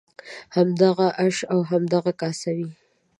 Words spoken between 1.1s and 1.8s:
آش او